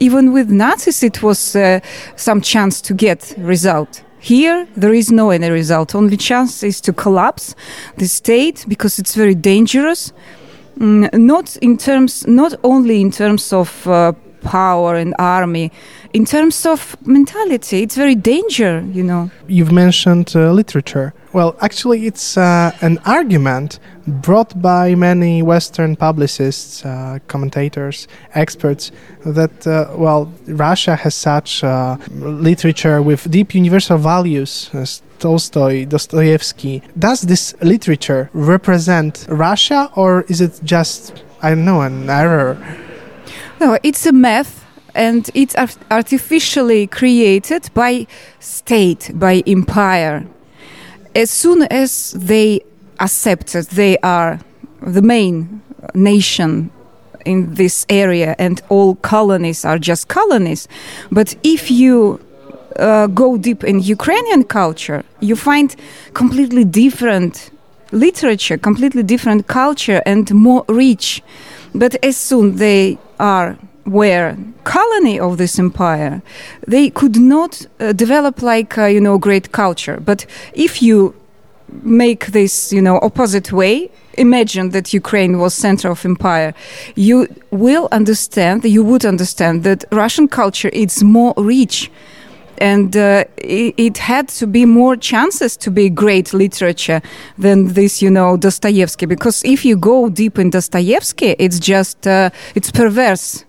even 0.00 0.32
with 0.32 0.50
Nazis, 0.50 1.02
it 1.02 1.22
was 1.22 1.56
uh, 1.56 1.80
some 2.16 2.40
chance 2.40 2.80
to 2.82 2.94
get 2.94 3.34
result. 3.38 4.02
Here, 4.20 4.66
there 4.76 4.94
is 4.94 5.10
no 5.10 5.30
any 5.30 5.50
result. 5.50 5.94
Only 5.94 6.16
chance 6.16 6.62
is 6.62 6.80
to 6.82 6.92
collapse 6.92 7.54
the 7.96 8.06
state 8.06 8.64
because 8.68 8.98
it's 8.98 9.14
very 9.14 9.34
dangerous. 9.34 10.12
Mm, 10.78 11.12
not 11.18 11.56
in 11.56 11.76
terms, 11.76 12.26
not 12.26 12.54
only 12.62 13.00
in 13.00 13.10
terms 13.10 13.52
of 13.52 13.86
uh, 13.86 14.12
power 14.44 14.94
and 14.94 15.14
army. 15.18 15.72
In 16.12 16.24
terms 16.24 16.64
of 16.66 16.96
mentality, 17.06 17.82
it's 17.82 17.96
very 17.96 18.14
danger, 18.14 18.84
you 18.92 19.02
know. 19.02 19.30
You've 19.48 19.72
mentioned 19.72 20.32
uh, 20.36 20.52
literature. 20.52 21.12
Well, 21.32 21.56
actually, 21.60 22.06
it's 22.06 22.36
uh, 22.36 22.70
an 22.80 22.98
argument 23.04 23.80
brought 24.06 24.62
by 24.62 24.94
many 24.94 25.42
Western 25.42 25.96
publicists, 25.96 26.84
uh, 26.84 27.18
commentators, 27.26 28.06
experts 28.34 28.92
that, 29.26 29.66
uh, 29.66 29.92
well, 29.96 30.32
Russia 30.46 30.94
has 30.94 31.16
such 31.16 31.64
uh, 31.64 31.96
literature 32.12 33.02
with 33.02 33.28
deep 33.30 33.52
universal 33.54 33.98
values 33.98 34.70
as 34.72 35.02
Tolstoy, 35.18 35.86
Dostoevsky. 35.86 36.82
Does 36.96 37.22
this 37.22 37.54
literature 37.62 38.30
represent 38.32 39.26
Russia 39.28 39.90
or 39.96 40.22
is 40.28 40.40
it 40.40 40.60
just, 40.62 41.24
I 41.42 41.50
don't 41.50 41.64
know, 41.64 41.80
an 41.80 42.08
error? 42.08 42.56
No, 43.60 43.78
it's 43.82 44.06
a 44.06 44.12
myth 44.12 44.64
and 44.94 45.28
it's 45.34 45.56
artificially 45.90 46.86
created 46.86 47.68
by 47.74 48.06
state, 48.38 49.10
by 49.14 49.42
empire. 49.46 50.26
As 51.14 51.30
soon 51.30 51.62
as 51.70 52.12
they 52.12 52.60
accept 53.00 53.52
that 53.52 53.68
they 53.70 53.98
are 53.98 54.40
the 54.80 55.02
main 55.02 55.62
nation 55.94 56.70
in 57.24 57.54
this 57.54 57.86
area 57.88 58.34
and 58.38 58.60
all 58.68 58.96
colonies 58.96 59.64
are 59.64 59.78
just 59.78 60.08
colonies, 60.08 60.68
but 61.10 61.34
if 61.42 61.70
you 61.70 62.20
uh, 62.76 63.06
go 63.06 63.36
deep 63.36 63.64
in 63.64 63.80
Ukrainian 63.80 64.44
culture, 64.44 65.04
you 65.20 65.36
find 65.36 65.74
completely 66.12 66.64
different 66.64 67.50
literature, 67.92 68.58
completely 68.58 69.02
different 69.02 69.46
culture, 69.46 70.02
and 70.04 70.32
more 70.34 70.64
rich. 70.68 71.22
But 71.74 71.96
as 72.04 72.16
soon 72.16 72.56
they 72.56 72.98
are 73.18 73.56
were 73.86 74.36
colony 74.64 75.20
of 75.20 75.36
this 75.36 75.58
empire, 75.58 76.22
they 76.66 76.88
could 76.90 77.18
not 77.18 77.66
uh, 77.80 77.92
develop 77.92 78.42
like 78.42 78.78
uh, 78.78 78.86
you 78.86 79.00
know 79.00 79.18
great 79.18 79.52
culture. 79.52 80.00
But 80.00 80.26
if 80.54 80.82
you 80.82 81.14
make 81.82 82.26
this 82.26 82.72
you 82.72 82.80
know 82.80 82.98
opposite 83.02 83.52
way, 83.52 83.90
imagine 84.14 84.70
that 84.70 84.92
Ukraine 84.92 85.38
was 85.38 85.54
center 85.54 85.90
of 85.90 86.04
empire, 86.04 86.54
you 86.94 87.28
will 87.50 87.88
understand. 87.92 88.64
You 88.64 88.84
would 88.84 89.04
understand 89.04 89.64
that 89.64 89.84
Russian 89.92 90.28
culture 90.28 90.70
is 90.70 91.02
more 91.02 91.34
rich 91.36 91.90
and 92.58 92.96
uh, 92.96 93.24
it, 93.36 93.74
it, 93.76 93.98
had 93.98 94.28
to 94.28 94.46
be 94.46 94.64
more 94.64 94.96
chances 94.96 95.56
to 95.58 95.70
be 95.70 95.90
great 95.90 96.32
literature 96.32 97.00
than 97.38 97.74
this, 97.74 98.02
you 98.02 98.10
know, 98.10 98.36
Dostoevsky. 98.36 99.06
Because 99.06 99.42
if 99.44 99.64
you 99.64 99.76
go 99.76 100.08
deep 100.08 100.38
in 100.38 100.50
Dostoevsky, 100.50 101.36
it's 101.38 101.58
just 101.58 102.06
uh, 102.06 102.30
it's 102.54 102.70
perverse. 102.70 103.44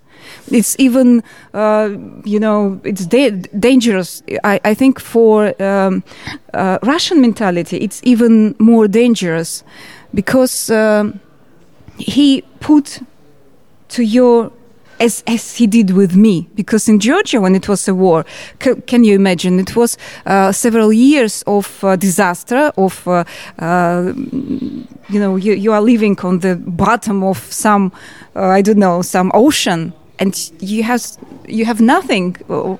It's 0.51 0.75
even, 0.79 1.23
uh, 1.53 1.89
you 2.23 2.39
know, 2.39 2.79
it's 2.83 3.05
da 3.05 3.29
dangerous. 3.59 4.23
I, 4.43 4.59
I, 4.63 4.73
think 4.73 4.99
for 4.99 5.53
um, 5.61 6.03
uh, 6.53 6.79
Russian 6.83 7.21
mentality, 7.21 7.77
it's 7.77 8.01
even 8.03 8.55
more 8.59 8.87
dangerous 8.87 9.63
because 10.13 10.69
um, 10.69 11.19
he 11.97 12.41
put 12.59 13.01
to 13.89 14.03
your 14.03 14.51
as 14.99 15.23
as 15.27 15.57
he 15.57 15.67
did 15.67 15.91
with 15.91 16.15
me. 16.15 16.47
Because 16.55 16.87
in 16.87 16.99
Georgia 16.99 17.41
when 17.41 17.55
it 17.55 17.67
was 17.67 17.87
a 17.87 17.93
war 17.93 18.25
c- 18.61 18.81
can 18.87 19.03
you 19.03 19.15
imagine? 19.15 19.59
It 19.59 19.75
was 19.75 19.97
uh, 20.25 20.51
several 20.51 20.91
years 20.93 21.43
of 21.47 21.83
uh, 21.83 21.95
disaster 21.95 22.71
of 22.77 23.07
uh, 23.07 23.23
uh 23.59 24.13
you 25.09 25.19
know 25.19 25.35
you, 25.35 25.53
you 25.53 25.71
are 25.71 25.81
living 25.81 26.19
on 26.23 26.39
the 26.39 26.55
bottom 26.55 27.23
of 27.23 27.37
some 27.37 27.91
uh, 28.35 28.47
I 28.47 28.61
don't 28.61 28.79
know 28.79 29.01
some 29.01 29.31
ocean 29.33 29.93
and 30.19 30.33
you 30.59 30.83
have 30.83 31.03
you 31.47 31.65
have 31.65 31.81
nothing 31.81 32.35
uh, 32.49 32.77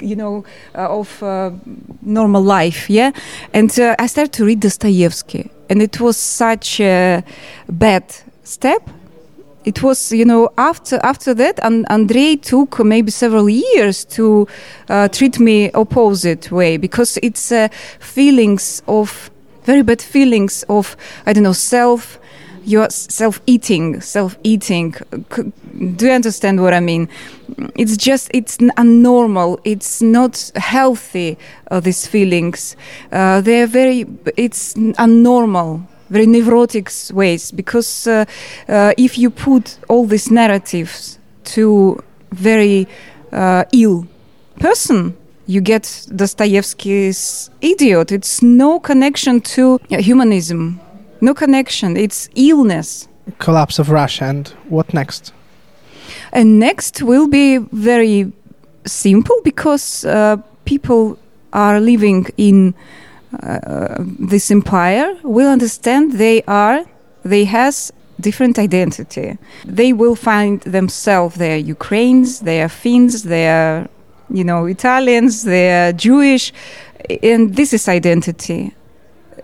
you 0.00 0.16
know 0.16 0.44
of 0.74 1.22
normal 2.02 2.42
life 2.42 2.90
yeah? 2.90 3.12
And 3.52 3.70
I 3.98 4.06
started 4.06 4.32
to 4.34 4.44
read 4.44 4.60
Dostoevsky 4.60 5.50
and 5.68 5.80
it 5.80 6.00
was 6.00 6.16
such 6.16 6.80
a 6.80 7.22
bad 7.68 8.04
step 8.42 8.82
it 9.64 9.82
was 9.82 10.12
you 10.12 10.24
know 10.24 10.48
after 10.58 10.98
after 11.02 11.34
that 11.34 11.58
and 11.62 11.86
Andrei 11.90 12.36
took 12.36 12.84
maybe 12.84 13.10
several 13.10 13.48
years 13.48 14.04
to 14.04 14.46
uh, 14.88 15.08
treat 15.08 15.38
me 15.38 15.70
opposite 15.72 16.50
way 16.50 16.76
because 16.76 17.18
it's 17.22 17.50
uh, 17.50 17.68
feelings 17.98 18.82
of 18.86 19.30
very 19.64 19.82
bad 19.82 20.02
feelings 20.02 20.64
of 20.68 20.96
I 21.26 21.32
don't 21.32 21.44
know 21.44 21.52
self 21.52 22.18
you're 22.66 22.88
self-eating 22.88 24.00
self-eating. 24.00 24.94
Do 25.96 26.06
you 26.06 26.12
understand 26.12 26.62
what 26.62 26.72
i 26.72 26.80
mean? 26.80 27.08
It's 27.74 27.96
just 27.96 28.30
it's 28.32 28.56
unnormal. 28.56 29.60
It's 29.64 30.00
not 30.00 30.50
healthy 30.56 31.36
uh, 31.70 31.80
these 31.80 32.06
feelings. 32.06 32.74
Uh, 33.12 33.42
they're 33.42 33.66
very 33.66 34.06
it's 34.36 34.74
unnormal 34.74 35.82
very 36.10 36.26
neurotic 36.26 36.90
ways 37.12 37.50
because 37.50 38.06
uh, 38.06 38.24
uh, 38.68 38.92
if 38.96 39.18
you 39.18 39.30
put 39.30 39.78
all 39.88 40.06
these 40.06 40.30
narratives 40.30 41.18
to 41.44 42.02
very 42.32 42.86
uh, 43.32 43.64
ill 43.72 44.06
person 44.60 45.16
you 45.46 45.60
get 45.60 46.06
Dostoevsky's 46.14 47.50
idiot. 47.60 48.12
It's 48.12 48.42
no 48.42 48.80
connection 48.80 49.40
to 49.40 49.78
humanism, 49.90 50.80
no 51.20 51.34
connection. 51.34 51.96
It's 51.96 52.28
illness. 52.34 53.08
Collapse 53.38 53.78
of 53.78 53.90
Russia, 53.90 54.24
and 54.24 54.48
what 54.68 54.92
next? 54.94 55.32
And 56.32 56.58
next 56.58 57.02
will 57.02 57.28
be 57.28 57.58
very 57.58 58.32
simple 58.86 59.36
because 59.44 60.04
uh, 60.04 60.36
people 60.64 61.18
are 61.52 61.80
living 61.80 62.26
in 62.36 62.74
this 64.18 64.50
empire 64.50 65.16
will 65.22 65.50
understand 65.50 66.12
they 66.12 66.42
are 66.46 66.84
they 67.24 67.44
has 67.44 67.92
different 68.20 68.58
identity. 68.58 69.38
They 69.64 69.92
will 69.92 70.14
find 70.14 70.60
themselves 70.62 71.36
they 71.36 71.54
are 71.54 71.64
ukrainians 71.76 72.40
they 72.40 72.62
are 72.62 72.68
finns 72.68 73.24
they 73.24 73.48
are 73.48 73.88
you 74.30 74.44
know 74.44 74.64
italians 74.66 75.42
they 75.42 75.66
are 75.72 75.92
jewish 75.92 76.52
and 77.22 77.54
this 77.54 77.72
is 77.72 77.88
identity. 77.88 78.74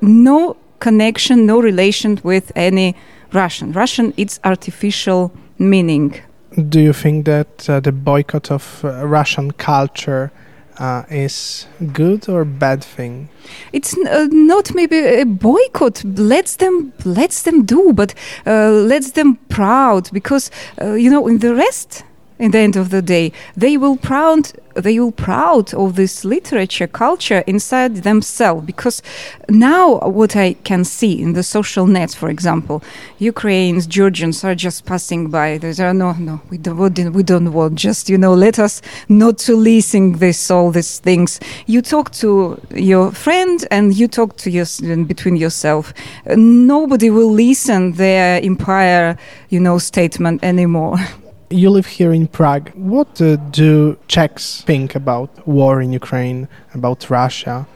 No 0.01 0.57
connection 0.79 1.47
no 1.47 1.61
relation 1.61 2.21
with 2.23 2.53
any 2.57 2.95
russian. 3.33 3.73
Russian 3.73 4.15
it's 4.17 4.41
artificial 4.45 5.33
meaning. 5.59 6.21
Do 6.69 6.81
you 6.81 6.93
think 6.93 7.27
that 7.27 7.69
uh, 7.69 7.81
the 7.81 7.93
boycott 7.93 8.51
of 8.51 8.85
uh, 8.85 9.07
russian 9.07 9.53
culture 9.53 10.31
uh, 10.79 11.05
is 11.11 11.67
good 11.93 12.29
or 12.29 12.45
bad 12.45 12.83
thing? 12.85 13.29
It's 13.73 13.97
uh, 13.97 14.29
not 14.31 14.75
maybe 14.75 14.99
a 14.99 15.25
boycott. 15.25 16.03
Let's 16.05 16.57
them 16.57 16.93
let's 17.05 17.43
them 17.43 17.65
do, 17.65 17.93
but 17.93 18.15
uh, 18.47 18.71
let's 18.71 19.13
them 19.13 19.37
proud 19.49 20.11
because 20.13 20.51
uh, 20.81 20.95
you 20.95 21.11
know 21.11 21.27
in 21.27 21.39
the 21.39 21.55
rest 21.55 22.05
in 22.41 22.51
the 22.51 22.59
end 22.59 22.77
of 22.77 22.91
the 22.91 23.03
day. 23.03 23.33
They 23.57 23.77
will 23.77 23.97
proud 23.97 24.53
they 24.75 24.99
will 25.01 25.13
proud 25.13 25.75
of 25.75 25.97
this 25.97 26.25
literature 26.25 26.87
culture 26.87 27.43
inside 27.47 27.97
themselves 27.97 28.65
because 28.65 29.03
now 29.49 29.99
what 29.99 30.37
i 30.37 30.53
can 30.63 30.85
see 30.85 31.21
in 31.21 31.33
the 31.33 31.43
social 31.43 31.89
nets 31.89 32.15
for 32.15 32.31
example 32.31 32.81
ukrainians 33.19 33.85
georgians 33.85 34.45
are 34.45 34.55
just 34.55 34.87
passing 34.87 35.29
by. 35.29 35.59
There's 35.59 35.79
no 35.79 35.93
no 36.13 36.41
we 36.51 36.59
don't 36.59 37.13
we 37.13 37.23
don't 37.23 37.53
want 37.53 37.75
just 37.75 38.09
you 38.09 38.19
know 38.19 38.35
let 38.35 38.59
us 38.59 38.83
not 39.09 39.39
to 39.39 39.57
listen 39.57 40.13
this 40.19 40.51
all 40.51 40.71
these 40.71 40.99
things. 40.99 41.41
You 41.67 41.83
talk 41.83 42.11
to 42.23 42.61
your 42.75 43.13
friend 43.13 43.67
and 43.71 43.95
you 43.95 44.09
talk 44.09 44.37
to 44.39 44.51
your 44.51 44.67
between 45.07 45.37
yourself. 45.37 45.93
Nobody 46.37 47.11
will 47.11 47.33
listen 47.33 47.93
their 47.93 48.41
empire 48.43 49.17
you 49.49 49.61
know 49.61 49.79
statement 49.79 50.43
anymore 50.43 50.97
You 51.53 51.71
live 51.71 51.87
here 51.87 52.13
in 52.13 52.29
Prague. 52.29 52.71
What 52.77 53.21
uh, 53.21 53.35
do 53.35 53.99
Czechs 54.07 54.63
think 54.63 54.95
about 54.95 55.49
war 55.49 55.83
in 55.83 55.93
Ukraine, 55.93 56.47
about 56.75 57.11
Russia? 57.11 57.67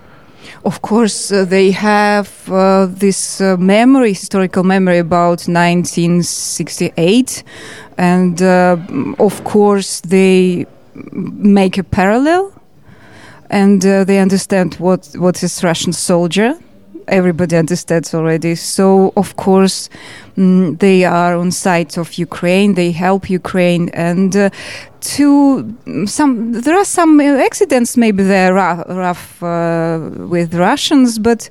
Of 0.65 0.81
course, 0.81 1.33
uh, 1.33 1.45
they 1.45 1.73
have 1.73 2.49
uh, 2.49 2.87
this 2.87 3.41
uh, 3.41 3.57
memory, 3.57 4.11
historical 4.11 4.63
memory 4.63 4.99
about 4.99 5.49
1968, 5.49 7.43
and 7.99 8.41
uh, 8.41 8.77
of 9.19 9.43
course 9.43 10.01
they 10.03 10.67
make 10.95 11.77
a 11.77 11.83
parallel, 11.83 12.53
and 13.51 13.85
uh, 13.85 14.05
they 14.05 14.21
understand 14.21 14.75
what 14.75 15.17
what 15.19 15.43
is 15.43 15.65
Russian 15.65 15.93
soldier 15.93 16.55
everybody 17.09 17.57
understands 17.57 18.15
already. 18.15 18.55
So, 18.55 19.13
of 19.17 19.37
course, 19.37 19.89
mm, 20.37 20.79
they 20.79 21.05
are 21.05 21.37
on 21.37 21.51
side 21.51 21.97
of 21.99 22.15
Ukraine. 22.15 22.75
They 22.75 22.91
help 22.93 23.31
Ukraine, 23.31 23.89
and 23.91 24.37
uh, 24.37 24.51
to 25.17 25.77
mm, 25.87 26.09
some 26.09 26.53
there 26.53 26.77
are 26.77 26.85
some 26.85 27.21
accidents. 27.21 27.97
Maybe 27.97 28.23
they're 28.23 28.55
rough, 28.55 28.85
rough 28.89 29.43
uh, 29.43 30.11
with 30.29 30.55
Russians, 30.55 31.19
but. 31.19 31.49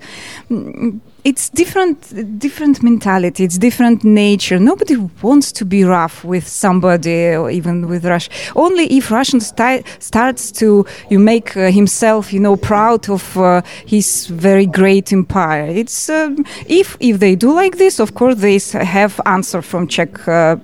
Mm, 0.50 1.02
it's 1.24 1.50
different 1.50 2.40
different 2.40 2.84
mentality. 2.84 3.44
It's 3.44 3.58
different 3.58 4.04
nature. 4.04 4.60
Nobody 4.60 4.96
wants 5.22 5.52
to 5.54 5.66
be 5.66 5.84
rough 5.84 6.24
with 6.24 6.48
somebody 6.48 7.36
or 7.36 7.50
even 7.50 7.88
with 7.88 8.06
russia 8.06 8.30
only 8.56 8.86
if 8.98 9.12
russian 9.12 9.40
sti- 9.40 9.84
starts 10.00 10.52
to 10.52 10.86
you 11.10 11.20
make 11.20 11.56
uh, 11.56 11.72
himself 11.72 12.34
you 12.34 12.40
know 12.40 12.56
proud 12.56 13.10
of 13.10 13.38
uh, 13.38 13.62
his 13.86 14.28
very 14.28 14.66
great 14.66 15.12
empire. 15.14 15.66
It's 15.66 16.10
um, 16.10 16.46
if 16.68 16.98
if 17.00 17.20
they 17.20 17.36
do 17.36 17.54
like 17.54 17.78
this 17.78 18.00
of 18.00 18.14
course 18.14 18.36
they 18.36 18.60
have 18.86 19.20
answer 19.26 19.62
from 19.62 19.88
czech 19.88 20.28
uh, 20.28 20.58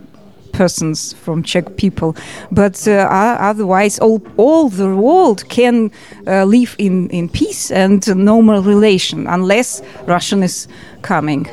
persons 0.52 1.14
from 1.14 1.44
Czech 1.44 1.76
people, 1.76 2.16
but 2.52 2.88
uh, 2.88 3.08
otherwise, 3.40 4.00
all 4.00 4.22
all 4.38 4.70
the 4.70 4.96
world 4.96 5.48
can 5.50 5.92
uh, 6.28 6.44
live 6.46 6.76
in 6.78 7.10
in 7.10 7.30
peace 7.30 7.72
and 7.72 8.08
normal 8.16 8.62
relation 8.62 9.28
unless 9.28 9.82
Russian 10.08 10.44
is 10.44 10.68
coming. 11.02 11.48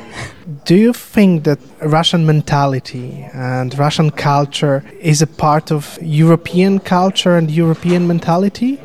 Do 0.65 0.75
you 0.75 0.93
think 0.93 1.43
that 1.43 1.59
Russian 1.81 2.25
mentality 2.25 3.25
and 3.33 3.77
Russian 3.77 4.11
culture 4.11 4.83
is 4.99 5.21
a 5.21 5.27
part 5.27 5.71
of 5.71 5.97
European 6.01 6.79
culture 6.79 7.37
and 7.37 7.51
European 7.51 8.07
mentality? 8.07 8.79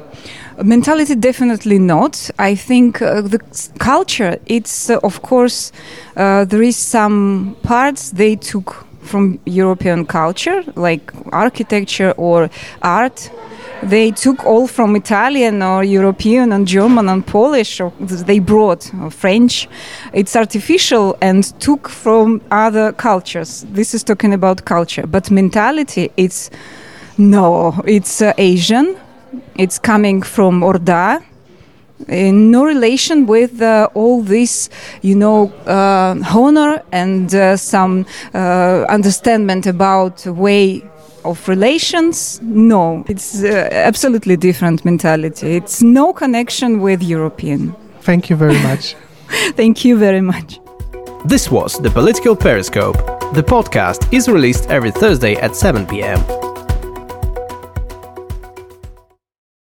mentality 0.62 1.14
definitely 1.14 1.78
not 1.78 2.30
i 2.38 2.54
think 2.54 3.00
uh, 3.00 3.20
the 3.22 3.40
culture 3.78 4.38
it's 4.46 4.90
uh, 4.90 4.98
of 5.02 5.22
course 5.22 5.72
uh, 6.16 6.44
there 6.44 6.62
is 6.62 6.76
some 6.76 7.56
parts 7.62 8.10
they 8.10 8.36
took 8.36 8.86
from 9.02 9.38
European 9.44 10.06
culture, 10.06 10.64
like 10.76 11.12
architecture 11.32 12.12
or 12.16 12.48
art. 12.82 13.30
They 13.82 14.12
took 14.12 14.44
all 14.46 14.68
from 14.68 14.94
Italian 14.94 15.62
or 15.62 15.82
European 15.82 16.52
and 16.52 16.68
German 16.68 17.08
and 17.08 17.26
Polish, 17.26 17.80
or 17.80 17.92
they 17.98 18.38
brought 18.38 18.92
or 19.02 19.10
French. 19.10 19.68
It's 20.12 20.36
artificial 20.36 21.16
and 21.20 21.42
took 21.60 21.88
from 21.88 22.40
other 22.50 22.92
cultures. 22.92 23.66
This 23.72 23.92
is 23.94 24.04
talking 24.04 24.32
about 24.32 24.64
culture, 24.64 25.06
but 25.06 25.30
mentality, 25.30 26.10
it's 26.16 26.50
no, 27.18 27.82
it's 27.86 28.22
uh, 28.22 28.32
Asian. 28.38 28.96
It's 29.56 29.78
coming 29.78 30.22
from 30.22 30.62
Orda, 30.62 31.22
in 32.08 32.50
no 32.50 32.64
relation 32.64 33.26
with 33.26 33.60
uh, 33.62 33.88
all 33.94 34.22
this, 34.22 34.68
you 35.02 35.14
know, 35.14 35.52
uh, 35.66 36.14
honor 36.34 36.82
and 36.92 37.34
uh, 37.34 37.56
some 37.56 38.06
uh, 38.34 38.84
understanding 38.88 39.66
about 39.68 40.26
way 40.26 40.82
of 41.24 41.48
relations. 41.48 42.40
No, 42.42 43.04
it's 43.08 43.42
uh, 43.42 43.68
absolutely 43.72 44.36
different 44.36 44.84
mentality. 44.84 45.56
It's 45.56 45.82
no 45.82 46.12
connection 46.12 46.80
with 46.80 47.02
European. 47.02 47.74
Thank 48.00 48.30
you 48.30 48.36
very 48.36 48.58
much. 48.62 48.96
Thank 49.56 49.84
you 49.84 49.96
very 49.96 50.20
much. 50.20 50.60
This 51.24 51.50
was 51.50 51.78
the 51.78 51.90
Political 51.90 52.36
Periscope. 52.36 52.96
The 53.34 53.42
podcast 53.42 54.12
is 54.12 54.28
released 54.28 54.68
every 54.68 54.90
Thursday 54.90 55.36
at 55.36 55.54
7 55.54 55.86
p.m. 55.86 56.18